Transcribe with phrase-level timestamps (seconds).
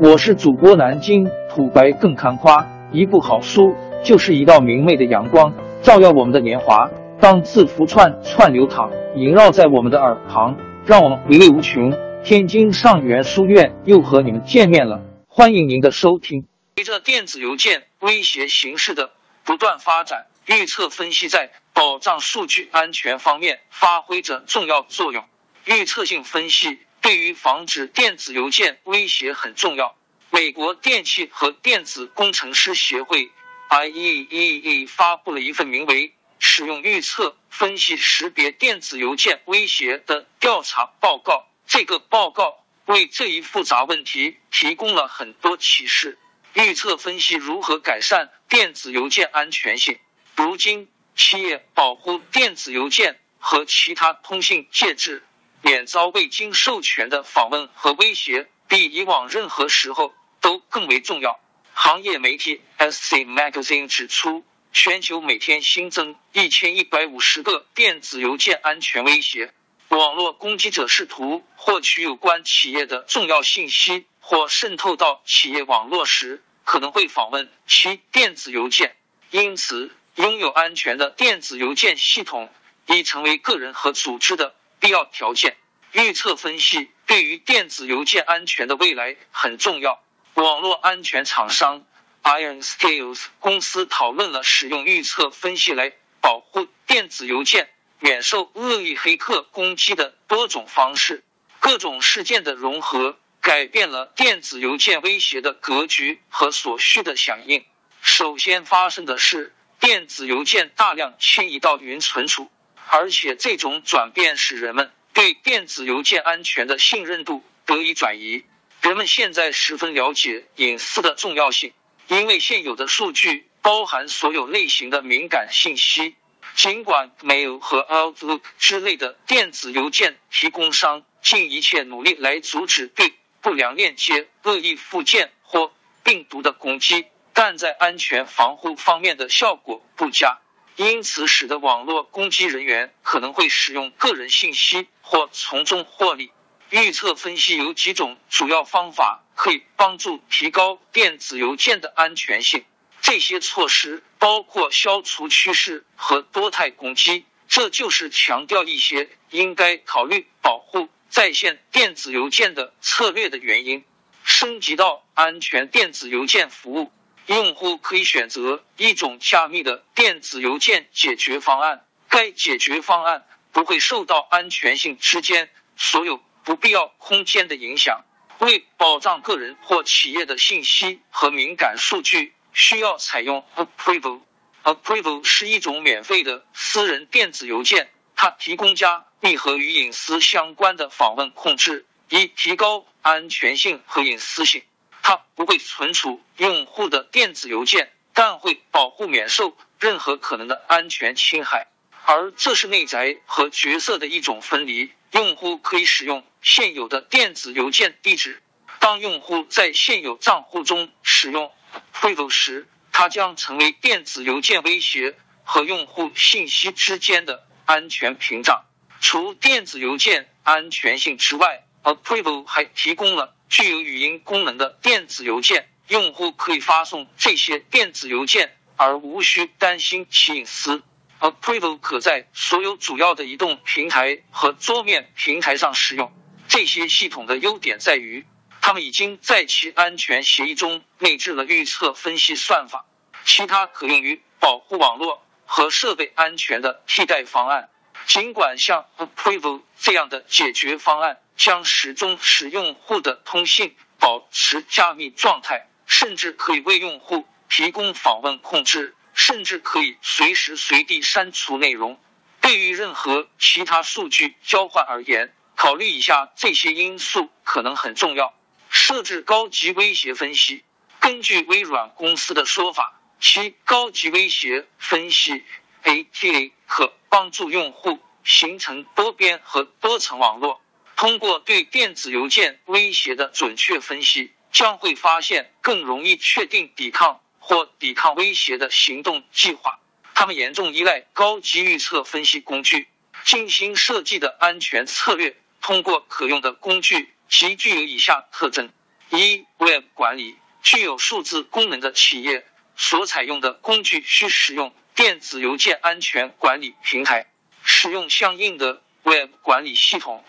[0.00, 6.90] 我是主播南京土白更看花，一部好书就是一道明媚的阳光，照耀我们的年华。
[7.20, 11.92] 当字符串串流淌，萦绕在我们的耳旁，让我们回味无穷。
[12.24, 16.44] 天津上元书院又和你们见面了，欢迎您的收听。
[16.74, 19.10] 随着电子邮件威胁形式的
[19.44, 25.22] 不断发展，预测分析在保障数据安全方面发挥着重要作用。
[25.66, 29.94] 预测性分析对于防止电子邮件威胁很重要。
[30.30, 33.30] 美国电气和电子工程师协会
[33.68, 41.46] （IEEE） 发布了一份名为《使用预测分析识别电子邮件威胁》的调查报告。
[41.66, 46.18] 这个报告为这一复杂问题提供了很多启示。
[46.54, 49.98] 预测分析如何改善电子邮件安全性？
[50.36, 55.22] 如今，企业保护电子邮件和其他通信介质
[55.64, 61.40] 免遭未经授权的访问和威胁，比以往任何时候都更为重要。
[61.72, 69.54] 行业媒体 SC Magazine 指出，全球每天新增一千一百五十个电子邮件安全威胁。
[69.88, 78.96] 网络攻击者试图获取有关企业的重要信息，或渗透到企业网络时，可能会访问其电子邮件。
[79.30, 82.52] 因此，拥有安全的电子邮件系统
[82.86, 85.56] 已成为个人和组织的必要条件。
[85.92, 90.02] 预测分析对于电子邮件安全的未来很重要。
[90.34, 91.86] 网络安全厂商
[92.22, 97.70] Iron Scales 公司讨论了使用预测分析来保护电子邮件。
[98.00, 101.24] 免受恶意黑客攻击的多种方式，
[101.58, 107.64] 各种事件的融合改变了电子邮件威胁的格局和所需的响应。
[108.02, 112.50] 首先发生的是电子邮件大量迁移到云存储，
[112.88, 118.44] 而且这种转变使人们对电子邮件安全的信任度得以转移。
[118.80, 121.72] 人们现在十分了解隐私的重要性，
[122.08, 126.16] 因为现有的数据包含所有类型的敏感信息。
[126.54, 135.72] 尽管 Mail 和 Outlook 之类的电子邮件提供商尽一切努力来阻止对不良链接、恶意附件或
[136.04, 140.38] 病毒的攻击，但在安全防护方面的效果不佳，
[140.76, 146.32] 因此使得网络攻击人员可能会使用个人信息或从中获利。
[146.70, 152.64] 预测分析有几种主要方法可以帮助提高电子邮件的安全性。
[153.00, 163.84] 这些措施包括消除趋势和多态攻击，这就是强调一些应该考虑保护在线电子邮件的策略的原因。
[164.24, 166.90] 升级到安全电子邮件服务，
[167.26, 178.04] 用户可以选择一种加密的电子邮件解决方案，该解决方案不会受到安全性之间所有不必要空间的影响。
[178.38, 182.34] 为保障个人或企业的信息和敏感数据。
[182.56, 184.20] 需要采用 Approval。
[184.62, 194.62] Approval 是一种免费的私人电子邮件，它提供加密和与隐私相关的访问控制，以提高安全性和隐私性。
[195.06, 201.68] 它不会存储用户的电子邮件，但会保护免受任何可能的安全侵害。
[202.06, 204.90] 而这是内在和角色的一种分离。
[205.12, 208.42] 用户可以使用现有的电子邮件地址。
[208.80, 211.52] 当用户在现有账户中使用。
[211.92, 218.64] 汇走时，它将成为电子邮件威胁和用户信息之间的安全屏障。
[219.00, 230.82] 除电子邮件安全性之外，Approval 还提供了具有语音功能的电子邮件，用户可以发送这些电子邮件而无需担心其隐私。
[231.20, 236.12] Approval 可在所有主要的移动平台和桌面平台上使用。
[236.48, 238.26] 这些系统的优点在于。
[238.66, 242.86] 他们已经在其安全协议中内置了预测分析算法，
[243.22, 247.68] 其他可用于保护网络和设备安全的替代方案。
[248.06, 262.00] 尽管像 Approval 这样的解决方案将始终使用户的通信保持加密状态，甚至可以为用户提供访问控制，甚至可以随时随地删除内容。
[262.40, 268.34] 对于任何其他数据交换而言，考虑以下这些因素可能很重要。
[268.68, 270.64] 设置高级威胁分析。
[271.00, 275.44] 根据微软公司的说法，其高级威胁分析
[275.84, 280.60] （ATA） 可帮助用户形成多边和多层网络。
[280.96, 289.78] 通过对电子邮件威胁的准确分析，将会发现更容易确定抵抗或抵抗威胁的行动计划。
[290.14, 292.88] 他们严重依赖高级预测分析工具，
[293.24, 295.36] 精心设计的安全策略。
[295.60, 297.10] 通过可用的工具。
[297.26, 298.70] 其具有以下特征：
[299.10, 307.26] 一、Web 管理具有数字功能的企业所采用的工具需使用电子邮件安全管理平台，
[307.64, 310.22] 使用相应的 Web 管理系统，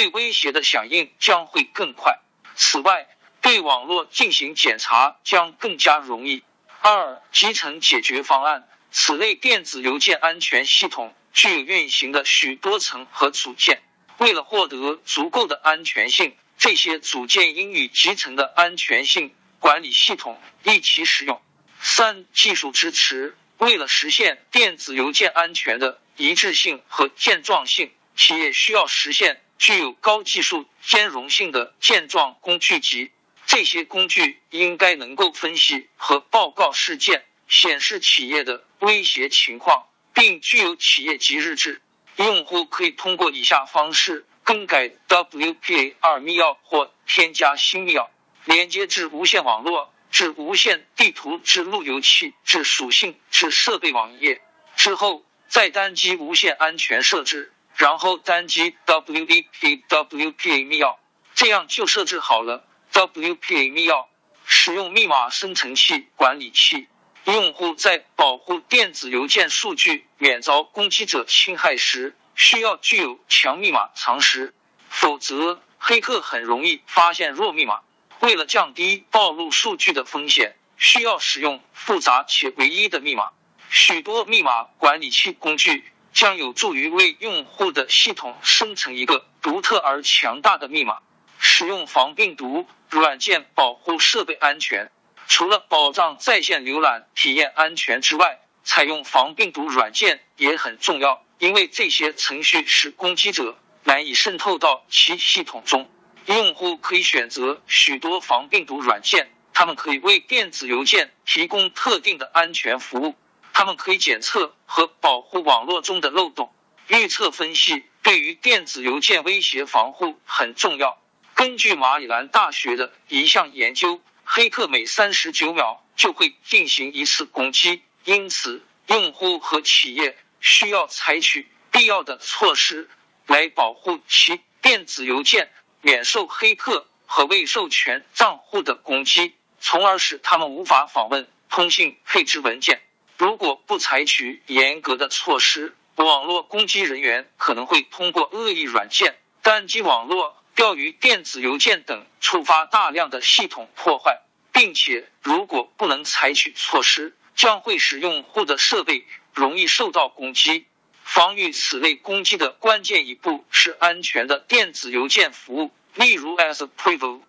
[0.00, 2.20] 对威胁的响应将会更快。
[2.56, 3.06] 此外，
[3.42, 6.42] 对网络进行检查将更加容易。
[6.80, 13.82] 二、集成解决方案，此类电子邮件安全系统具有运行的许多层和组件，
[14.16, 21.42] 为了获得足够的安全性，这些组件应与集成的安全性管理系统一起使用。
[21.78, 33.12] 三、技术支持，为了实现电子邮件安全的一致性和健壮性，企业需要实现具有高技术兼容性的健壮工具集。
[33.44, 41.82] 这些工具应该能够分析和报告事件，显示企业的威胁情况，并具有企业级日志。
[42.16, 48.08] 用户可以通过以下方式更改 WPA 二密钥或添加新密钥：
[48.46, 54.40] 连接至无线网络、至无线地图、至路由器、至属性、至设备网页。
[54.76, 60.96] 之后再单击无线安全设置，然后单击 WPA WPA 密钥，
[61.34, 62.62] 这样就设置好了。
[62.92, 64.04] WPA 密钥
[64.44, 66.88] 使用密码生成器管理器，
[67.24, 74.52] 用户在保护电子邮件数据免遭攻击者侵害时，需要具有强密码常识，
[74.90, 77.80] 否则黑客很容易发现弱密码。
[78.18, 83.30] 为了降低暴露数据的风险，需要使用复杂且唯一的密码。
[83.70, 90.98] 许多密码管理器工具将有助于为用户的系统生成一个独特而强大的密码。
[91.42, 94.90] 使用防病毒软件保护设备安全，
[95.26, 105.90] 除了保障在线浏览体验安全之外，采用防病毒软件也很重要，因为这些程序使攻击者难以渗透到其系统中。
[106.26, 113.14] 用户可以选择许多防病毒软件，他们可以为电子邮件提供特定的安全服务，
[113.60, 116.50] 他们可以检测和保护网络中的漏洞。
[116.86, 120.98] 预测分析对于电子邮件威胁防护很重要。
[121.34, 132.88] 根据马里兰大学的一项研究，黑客每三十九秒就会进行一次攻击，因此用户和企业需要采取必要的措施
[133.26, 135.52] 来保护其电子邮件
[135.82, 142.80] 免受黑客和未授权账户的攻击，从而使他们无法访问通信配置文件。
[143.20, 150.42] 如果不采取严格的措施，网络攻击人员可能会通过恶意软件、单机网络。
[150.54, 154.22] 钓鱼、电子邮件等触发大量的系统破坏，
[154.52, 160.64] 并且如果不能采取措施，将会使用户的设备容易受到攻击。
[161.02, 167.20] 防御此类攻击的关键一步是安全的电子邮件服务，例如 as preview，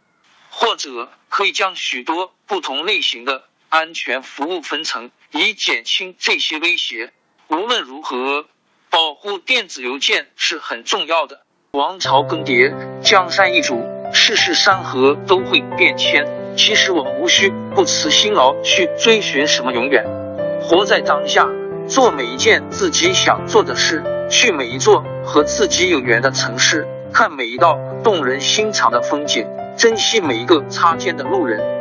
[0.51, 7.13] 或者可以将许多不同类型的安全服务分层，以减轻这些威胁。
[7.47, 8.45] 无论如何，
[8.89, 11.45] 保护电子邮件是很重要的。
[11.71, 13.81] 王朝更迭，江山易主，
[14.13, 16.27] 世事山河都会变迁。
[16.57, 20.05] 其实我们无需不辞辛劳去追寻什么永远，
[20.61, 21.47] 活在当下，
[21.87, 29.47] 做每一件自己想做的事，去每一座和自己有缘的城市，看每一道动人心肠的风景，
[29.77, 31.80] 珍惜每一个擦肩的路人。